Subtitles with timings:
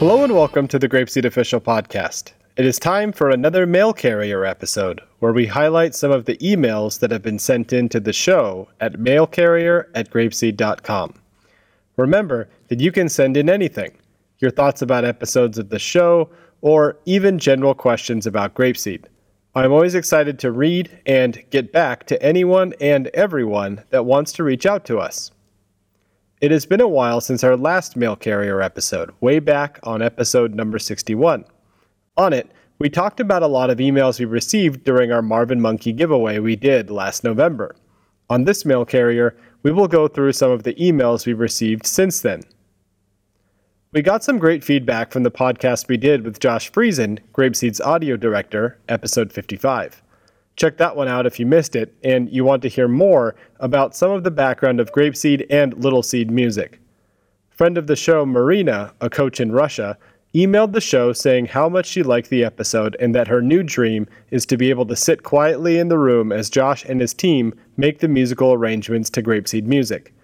[0.00, 2.32] Hello and welcome to the Grapeseed Official Podcast.
[2.56, 7.00] It is time for another mail carrier episode where we highlight some of the emails
[7.00, 11.12] that have been sent in to the show at mailcarrier at grapeseed.com.
[11.98, 13.92] Remember that you can send in anything
[14.38, 16.30] your thoughts about episodes of the show,
[16.62, 19.04] or even general questions about Grapeseed.
[19.54, 24.44] I'm always excited to read and get back to anyone and everyone that wants to
[24.44, 25.30] reach out to us.
[26.40, 30.54] It has been a while since our last mail carrier episode, way back on episode
[30.54, 31.44] number 61.
[32.16, 35.92] On it, we talked about a lot of emails we received during our Marvin Monkey
[35.92, 37.76] giveaway we did last November.
[38.30, 42.22] On this mail carrier, we will go through some of the emails we've received since
[42.22, 42.42] then.
[43.92, 48.16] We got some great feedback from the podcast we did with Josh Friesen, Grapeseed's audio
[48.16, 50.00] director, episode 55.
[50.56, 53.94] Check that one out if you missed it and you want to hear more about
[53.94, 56.80] some of the background of Grapeseed and Little Seed music.
[57.50, 59.96] Friend of the show, Marina, a coach in Russia,
[60.34, 64.06] emailed the show saying how much she liked the episode and that her new dream
[64.30, 67.52] is to be able to sit quietly in the room as Josh and his team
[67.76, 70.14] make the musical arrangements to Grapeseed music.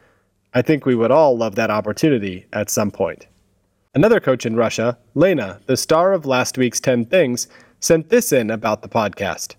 [0.55, 3.27] I think we would all love that opportunity at some point.
[3.95, 7.49] Another coach in Russia, Lena, the star of last week's 10 Things,
[7.81, 9.57] sent this in about the podcast.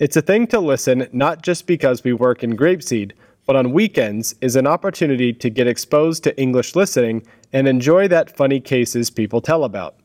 [0.00, 3.12] It's a thing to listen not just because we work in Grapeseed,
[3.44, 8.34] but on weekends is an opportunity to get exposed to English listening and enjoy that
[8.34, 9.96] funny cases people tell about.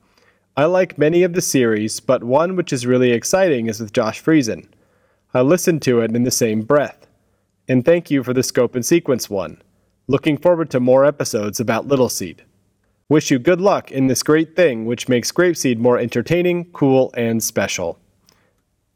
[0.58, 4.22] I like many of the series, but one which is really exciting is with Josh
[4.22, 4.68] Friesen.
[5.34, 7.08] I listened to it in the same breath.
[7.70, 9.62] And thank you for the scope and sequence one.
[10.08, 12.44] Looking forward to more episodes about Little Seed.
[13.08, 17.42] Wish you good luck in this great thing which makes Grapeseed more entertaining, cool, and
[17.42, 17.98] special.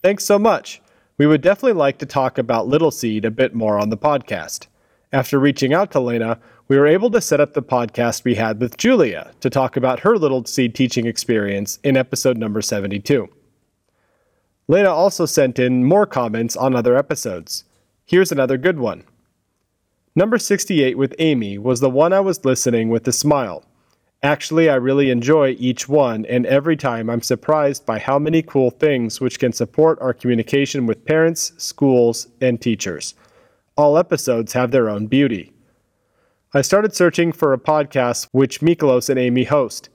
[0.04, 0.82] Thanks so much.
[1.20, 4.68] We would definitely like to talk about Little Seed a bit more on the podcast.
[5.12, 8.62] After reaching out to Lena, we were able to set up the podcast we had
[8.62, 13.28] with Julia to talk about her Little Seed teaching experience in episode number 72.
[14.70, 17.66] Lena also sent in more comments on other episodes.
[18.06, 19.04] Here's another good one.
[20.16, 23.66] Number 68 with Amy was the one I was listening with a smile.
[24.22, 28.70] Actually, I really enjoy each one, and every time I'm surprised by how many cool
[28.70, 33.16] things which can support our communication with parents, schools, and teachers.
[33.78, 35.54] All episodes have their own beauty.
[36.54, 39.88] I started searching for a podcast which Miklos and Amy host.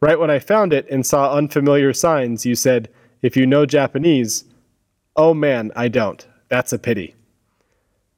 [0.00, 2.88] Right when I found it and saw unfamiliar signs, you said,
[3.20, 4.44] If you know Japanese,
[5.16, 6.24] oh man, I don't.
[6.48, 7.16] That's a pity.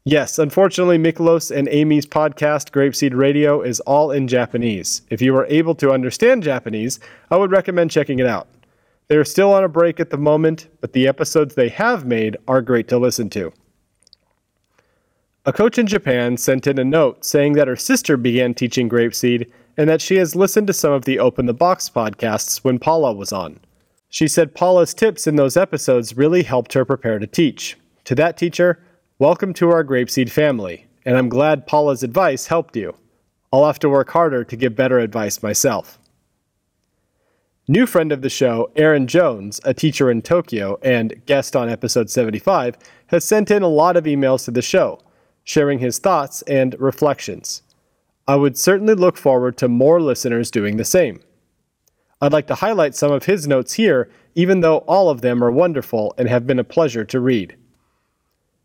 [0.06, 5.00] Yes, unfortunately, Miklos and Amy's podcast, Grapeseed Radio, is all in Japanese.
[5.08, 7.00] If you are able to understand Japanese,
[7.30, 8.46] I would recommend checking it out.
[9.08, 12.36] They are still on a break at the moment, but the episodes they have made
[12.46, 13.50] are great to listen to.
[15.46, 19.50] A coach in Japan sent in a note saying that her sister began teaching Grapeseed
[19.78, 23.14] and that she has listened to some of the Open the Box podcasts when Paula
[23.14, 23.58] was on.
[24.10, 27.78] She said Paula's tips in those episodes really helped her prepare to teach.
[28.04, 28.78] To that teacher,
[29.20, 32.96] Welcome to our Grapeseed family, and I'm glad Paula's advice helped you.
[33.52, 36.00] I'll have to work harder to give better advice myself.
[37.68, 42.10] New friend of the show, Aaron Jones, a teacher in Tokyo and guest on episode
[42.10, 42.76] 75,
[43.06, 44.98] has sent in a lot of emails to the show,
[45.44, 47.62] sharing his thoughts and reflections.
[48.26, 51.20] I would certainly look forward to more listeners doing the same.
[52.20, 55.52] I'd like to highlight some of his notes here, even though all of them are
[55.52, 57.56] wonderful and have been a pleasure to read.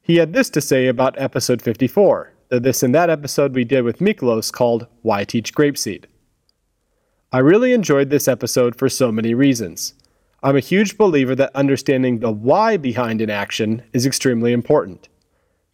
[0.09, 3.83] He had this to say about episode 54, the this and that episode we did
[3.83, 6.05] with Miklos called Why Teach Grapeseed.
[7.31, 9.93] I really enjoyed this episode for so many reasons.
[10.41, 15.09] I'm a huge believer that understanding the why behind an action is extremely important.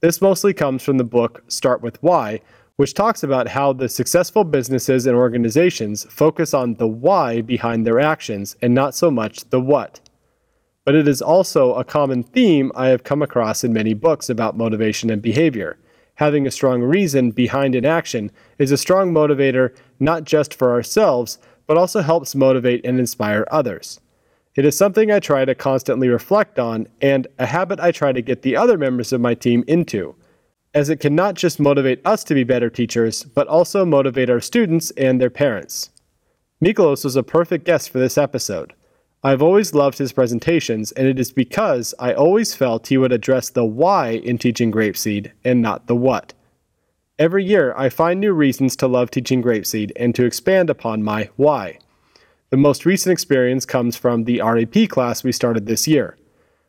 [0.02, 2.42] This mostly comes from the book Start with Why,
[2.76, 8.02] which talks about how the successful businesses and organizations focus on the why behind their
[8.02, 10.02] actions and not so much the what
[10.86, 14.56] but it is also a common theme I have come across in many books about
[14.56, 15.78] motivation and behavior.
[16.16, 21.40] Having a strong reason behind an action is a strong motivator not just for ourselves,
[21.68, 24.00] but also helps motivate and inspire others.
[24.56, 28.22] It is something I try to constantly reflect on and a habit I try to
[28.22, 30.16] get the other members of my team into,
[30.74, 34.40] as it can not just motivate us to be better teachers, but also motivate our
[34.40, 35.90] students and their parents.
[36.64, 38.74] Miklos was a perfect guest for this episode.
[39.26, 43.50] I've always loved his presentations, and it is because I always felt he would address
[43.50, 46.36] the why in teaching grapeseed and not the what.
[47.18, 51.32] Every year, I find new reasons to love teaching grapeseed and to expand upon my
[51.38, 51.80] why.
[52.52, 56.20] The most recent experience comes from the REP class we started this year.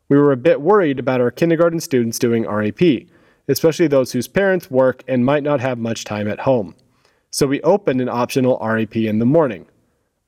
[0.08, 3.06] We were a bit worried about our kindergarten students doing REP,
[3.48, 6.74] especially those whose parents work and might not have much time at home.
[7.28, 9.66] So we opened an optional REP in the morning.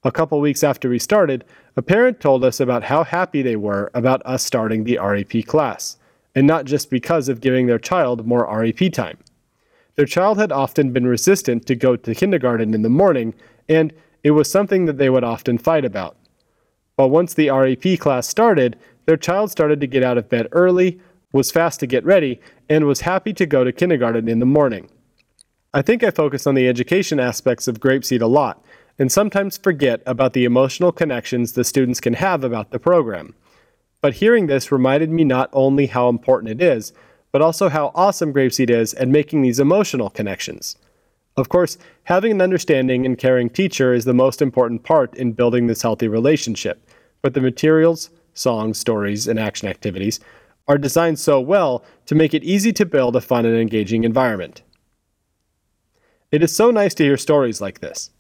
[0.04, 1.44] A couple weeks after we started,
[1.78, 5.96] a parent told us about how happy they were about us starting the REP class,
[6.34, 9.16] and not just because of giving their child more REP time.
[9.94, 13.32] Their child had often been resistant to go to kindergarten in the morning,
[13.68, 13.92] and
[14.24, 16.16] it was something that they would often fight about.
[16.96, 18.76] But once the REP class started,
[19.06, 21.00] their child started to get out of bed early,
[21.32, 24.90] was fast to get ready, and was happy to go to kindergarten in the morning.
[25.72, 28.64] I think I focus on the education aspects of Grapeseed a lot,
[28.98, 33.34] and sometimes forget about the emotional connections the students can have about the program.
[34.00, 36.92] But hearing this reminded me not only how important it is,
[37.32, 40.76] but also how awesome Grapeseed is at making these emotional connections.
[41.36, 45.66] Of course, having an understanding and caring teacher is the most important part in building
[45.66, 46.88] this healthy relationship,
[47.22, 50.20] but the materials, songs, stories, and action activities
[50.66, 54.62] are designed so well to make it easy to build a fun and engaging environment.
[56.30, 58.10] It is so nice to hear stories like this.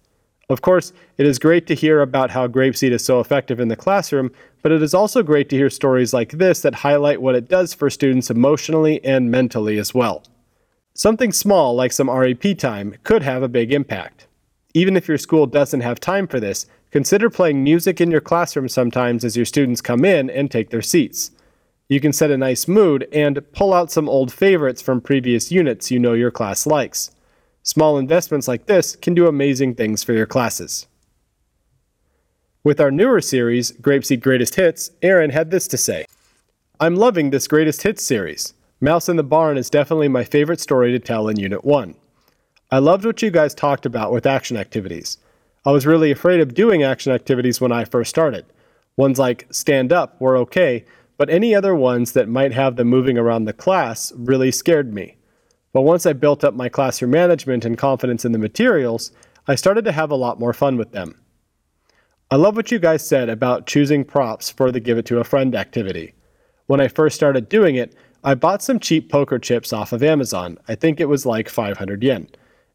[0.50, 3.76] Of course, it is great to hear about how Grapeseed is so effective in the
[3.76, 4.30] classroom,
[4.62, 7.74] but it is also great to hear stories like this that highlight what it does
[7.74, 10.24] for students emotionally and mentally as well.
[10.94, 14.26] Something small like some REP time could have a big impact.
[14.72, 18.70] Even if your school doesn't have time for this, consider playing music in your classroom
[18.70, 21.30] sometimes as your students come in and take their seats.
[21.90, 25.90] You can set a nice mood and pull out some old favorites from previous units
[25.90, 27.10] you know your class likes.
[27.68, 30.86] Small investments like this can do amazing things for your classes.
[32.64, 36.06] With our newer series, Grapeseed Greatest Hits, Aaron had this to say
[36.80, 38.54] I'm loving this Greatest Hits series.
[38.80, 41.94] Mouse in the Barn is definitely my favorite story to tell in Unit 1.
[42.70, 45.18] I loved what you guys talked about with action activities.
[45.66, 48.46] I was really afraid of doing action activities when I first started.
[48.96, 50.86] Ones like stand up were okay,
[51.18, 55.17] but any other ones that might have them moving around the class really scared me.
[55.72, 59.12] But once I built up my classroom management and confidence in the materials,
[59.46, 61.20] I started to have a lot more fun with them.
[62.30, 65.24] I love what you guys said about choosing props for the Give It to a
[65.24, 66.14] Friend activity.
[66.66, 70.58] When I first started doing it, I bought some cheap poker chips off of Amazon.
[70.68, 72.28] I think it was like 500 yen.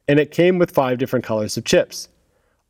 [0.07, 2.09] And it came with five different colors of chips.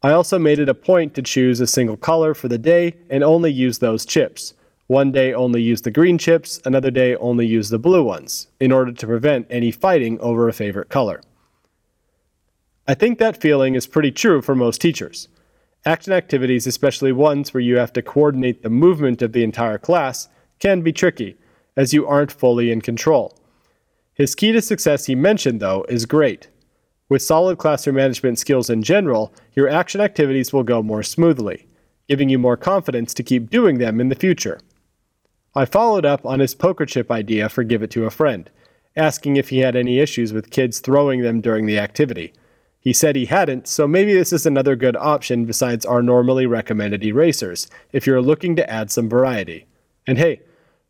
[0.01, 3.23] I also made it a point to choose a single color for the day and
[3.23, 4.53] only use those chips.
[4.87, 8.71] One day only use the green chips, another day only use the blue ones, in
[8.71, 11.21] order to prevent any fighting over a favorite color.
[12.85, 15.29] I think that feeling is pretty true for most teachers.
[15.85, 20.27] Action activities, especially ones where you have to coordinate the movement of the entire class,
[20.59, 21.37] can be tricky,
[21.77, 23.37] as you aren't fully in control.
[24.13, 26.49] His key to success he mentioned, though, is great.
[27.07, 31.67] With solid classroom management skills in general, your action activities will go more smoothly,
[32.09, 34.59] giving you more confidence to keep doing them in the future.
[35.55, 38.49] I followed up on his poker chip idea for Give It to a Friend,
[38.95, 42.33] asking if he had any issues with kids throwing them during the activity.
[42.79, 47.03] He said he hadn't, so maybe this is another good option besides our normally recommended
[47.03, 49.67] erasers, if you're looking to add some variety.
[50.07, 50.41] And hey,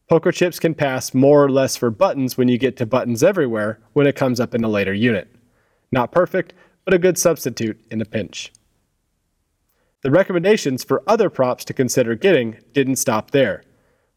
[0.10, 3.80] poker chips can pass more or less for buttons when you get to buttons everywhere
[3.92, 5.27] when it comes up in a later unit.
[5.92, 6.54] Not perfect,
[6.85, 8.54] but a good substitute in a pinch.
[10.04, 13.64] The recommendations for other props to consider getting didn't stop there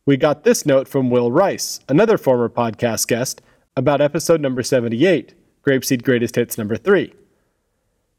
[0.07, 3.43] we got this note from Will Rice, another former podcast guest,
[3.77, 5.35] about episode number 78,
[5.67, 7.13] Grapeseed Greatest Hits number 3.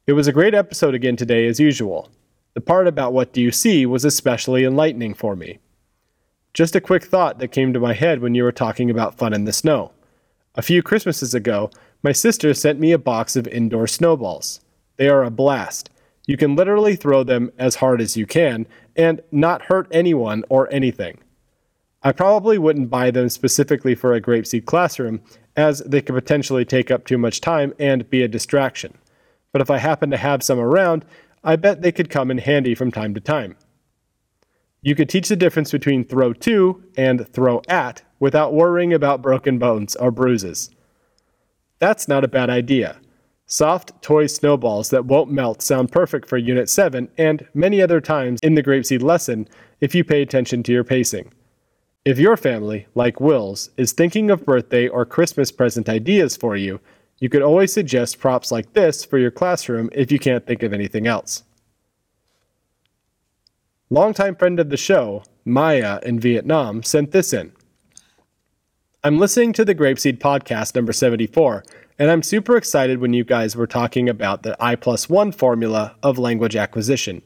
[0.05, 2.11] It was a great episode again today, as usual.
[2.55, 5.59] The part about what do you see was especially enlightening for me.
[6.53, 9.33] Just a quick thought that came to my head when you were talking about fun
[9.33, 9.93] in the snow.
[10.55, 11.71] A few Christmases ago,
[12.03, 14.59] my sister sent me a box of indoor snowballs.
[14.97, 15.89] They are a blast.
[16.25, 18.67] You can literally throw them as hard as you can
[18.97, 21.19] and not hurt anyone or anything.
[22.03, 25.21] I probably wouldn't buy them specifically for a Grapeseed classroom,
[25.55, 28.97] as they could potentially take up too much time and be a distraction.
[29.51, 31.05] But if I happen to have some around,
[31.43, 33.55] I bet they could come in handy from time to time.
[34.81, 39.57] You could teach the difference between throw to and throw at without worrying about broken
[39.57, 40.69] bones or bruises.
[41.79, 42.99] That's not a bad idea.
[43.47, 48.39] Soft toy snowballs that won't melt sound perfect for Unit 7 and many other times
[48.43, 49.47] in the Grapeseed lesson
[49.79, 51.31] if you pay attention to your pacing.
[52.07, 56.79] If your family, like Will's, is thinking of birthday or Christmas present ideas for you,
[57.19, 60.71] you could always suggest props like this for your classroom if you can't think of
[60.71, 61.43] anything else.
[63.89, 67.51] Longtime friend of the show, Maya in Vietnam, sent this in.
[69.03, 71.65] I'm listening to the Grapeseed podcast number 74,
[71.99, 75.97] and I'm super excited when you guys were talking about the I plus one formula
[76.01, 77.21] of language acquisition.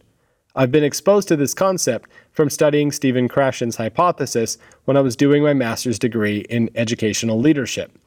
[0.55, 5.43] I've been exposed to this concept from studying Stephen Krashen's hypothesis when I was doing
[5.43, 7.97] my master's degree in educational leadership.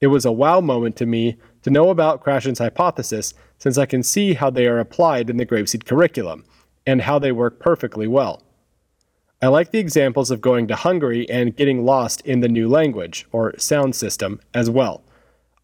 [0.00, 4.02] It was a wow moment to me to know about Krashen's hypothesis since I can
[4.02, 6.44] see how they are applied in the Grapeseed curriculum,
[6.84, 8.42] and how they work perfectly well.
[9.40, 13.26] I like the examples of going to Hungary and getting lost in the new language,
[13.30, 15.04] or sound system, as well.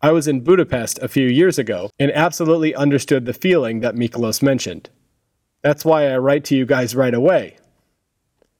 [0.00, 4.42] I was in Budapest a few years ago and absolutely understood the feeling that Miklos
[4.42, 4.90] mentioned.
[5.62, 7.56] That's why I write to you guys right away.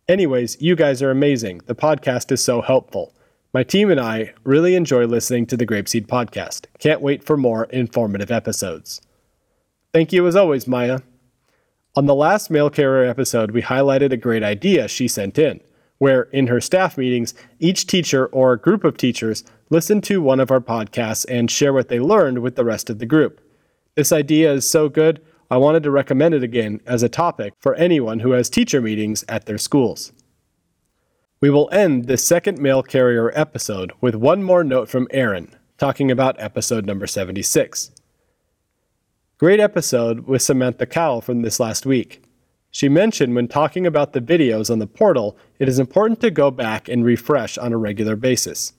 [0.08, 1.60] Anyways, you guys are amazing.
[1.66, 3.14] The podcast is so helpful.
[3.54, 6.66] My team and I really enjoy listening to the Grapeseed podcast.
[6.78, 9.00] Can't wait for more informative episodes.
[9.92, 11.00] Thank you as always, Maya.
[11.94, 15.60] On the last mail carrier episode, we highlighted a great idea she sent in,
[15.98, 20.50] where in her staff meetings, each teacher or group of teachers listen to one of
[20.50, 23.40] our podcasts and share what they learned with the rest of the group.
[23.94, 27.74] This idea is so good, I wanted to recommend it again as a topic for
[27.76, 30.12] anyone who has teacher meetings at their schools.
[31.40, 36.10] We will end this second mail carrier episode with one more note from Aaron, talking
[36.10, 37.92] about episode number 76.
[39.38, 42.22] Great episode with Samantha Cowell from this last week.
[42.70, 46.50] She mentioned when talking about the videos on the portal, it is important to go
[46.50, 48.74] back and refresh on a regular basis.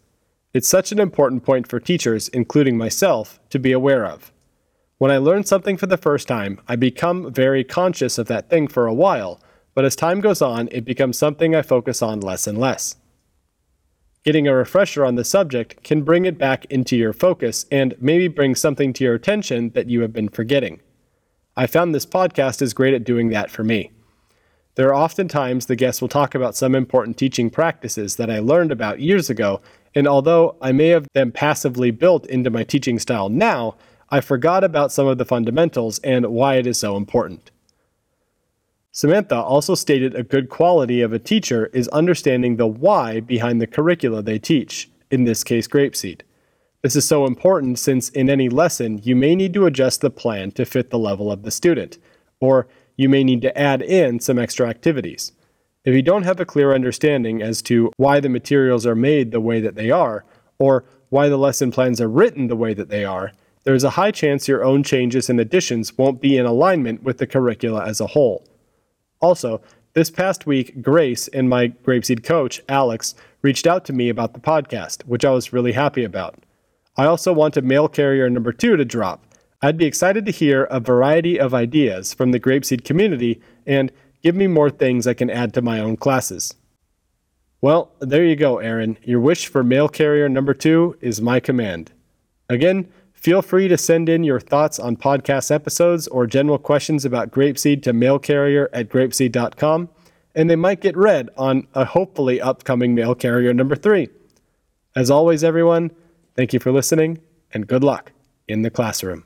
[0.54, 4.32] It's such an important point for teachers, including myself, to be aware of.
[5.00, 8.68] When I learn something for the first time, I become very conscious of that thing
[8.68, 9.42] for a while,
[9.74, 12.98] but as time goes on, it becomes something I focus on less and less.
[14.26, 18.28] Getting a refresher on the subject can bring it back into your focus and maybe
[18.28, 20.82] bring something to your attention that you have been forgetting.
[21.56, 23.92] I found this podcast is great at doing that for me.
[24.76, 28.40] There are often times the guests will talk about some important teaching practices that I
[28.40, 29.62] learned about years ago
[29.96, 33.76] and although I may have them passively built into my teaching style now,
[34.12, 37.52] I forgot about some of the fundamentals and why it is so important.
[38.92, 43.68] Samantha also stated a good quality of a teacher is understanding the why behind the
[43.68, 46.22] curricula they teach, in this case, Grapeseed.
[46.82, 50.52] This is so important since in any lesson you may need to adjust the plan
[50.52, 52.00] to fit the level of the student,
[52.40, 55.34] or you may need to add in some extra activities.
[55.86, 59.40] If you don't have a clear understanding as to why the materials are made the
[59.40, 60.26] way that they are,
[60.58, 63.92] or why the lesson plans are written the way that they are, there is a
[63.92, 68.00] high chance your own changes and additions won't be in alignment with the curricula as
[68.00, 68.46] a whole.
[69.22, 69.62] Also,
[69.94, 74.40] this past week, Grace and my Grapeseed coach, Alex, reached out to me about the
[74.40, 76.36] podcast, which I was really happy about.
[76.96, 79.26] I also want a mail carrier number two to drop.
[79.62, 84.36] I'd be excited to hear a variety of ideas from the Grapeseed community and Give
[84.36, 86.56] me more things I can add to my own classes.
[87.62, 88.98] Well, there you go, Aaron.
[89.04, 91.92] Your wish for mail carrier number two is my command.
[92.50, 92.90] Again,
[93.20, 97.84] feel free to send in your thoughts on podcast episodes or general questions about Grapeseed
[97.84, 99.90] to mailcarrier at grapeseed.com,
[100.34, 104.08] and they might get read on a hopefully upcoming mail carrier number three.
[104.96, 105.92] As always, everyone,
[106.36, 107.20] thank you for listening
[107.54, 108.12] and good luck
[108.48, 109.24] in the classroom.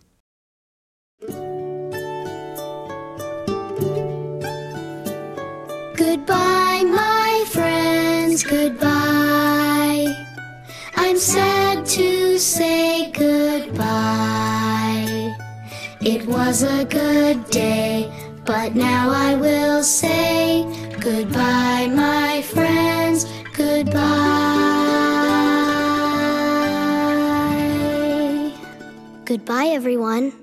[5.96, 10.08] Goodbye, my friends, goodbye.
[10.96, 11.86] I'm sad
[12.40, 13.84] say goodbye.
[16.02, 18.12] It was a good day,
[18.46, 20.66] but now I will say
[21.00, 23.26] goodbye, my friends,
[23.56, 24.02] goodbye.
[29.26, 30.43] Goodbye, everyone.